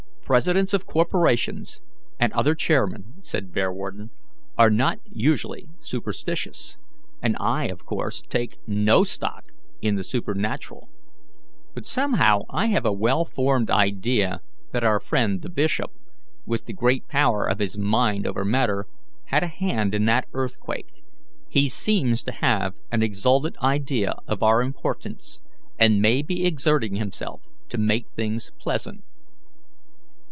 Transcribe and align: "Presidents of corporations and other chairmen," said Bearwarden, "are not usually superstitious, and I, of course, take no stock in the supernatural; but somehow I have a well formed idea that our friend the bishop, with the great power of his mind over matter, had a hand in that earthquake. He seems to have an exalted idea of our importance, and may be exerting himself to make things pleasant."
"Presidents 0.33 0.73
of 0.73 0.85
corporations 0.85 1.81
and 2.17 2.31
other 2.31 2.55
chairmen," 2.55 3.15
said 3.19 3.51
Bearwarden, 3.51 4.11
"are 4.57 4.69
not 4.69 4.99
usually 5.03 5.67
superstitious, 5.81 6.77
and 7.21 7.35
I, 7.37 7.65
of 7.65 7.85
course, 7.85 8.21
take 8.21 8.57
no 8.65 9.03
stock 9.03 9.51
in 9.81 9.95
the 9.95 10.05
supernatural; 10.05 10.87
but 11.73 11.85
somehow 11.85 12.43
I 12.49 12.67
have 12.67 12.85
a 12.85 12.93
well 12.93 13.25
formed 13.25 13.69
idea 13.69 14.39
that 14.71 14.85
our 14.85 15.01
friend 15.01 15.41
the 15.41 15.49
bishop, 15.49 15.91
with 16.45 16.63
the 16.65 16.71
great 16.71 17.09
power 17.09 17.43
of 17.45 17.59
his 17.59 17.77
mind 17.77 18.25
over 18.25 18.45
matter, 18.45 18.87
had 19.25 19.43
a 19.43 19.47
hand 19.47 19.93
in 19.93 20.05
that 20.05 20.29
earthquake. 20.31 21.03
He 21.49 21.67
seems 21.67 22.23
to 22.23 22.31
have 22.31 22.73
an 22.89 23.03
exalted 23.03 23.57
idea 23.61 24.13
of 24.29 24.41
our 24.41 24.61
importance, 24.61 25.41
and 25.77 25.99
may 26.01 26.21
be 26.21 26.45
exerting 26.45 26.95
himself 26.95 27.41
to 27.67 27.77
make 27.77 28.07
things 28.09 28.53
pleasant." 28.57 29.03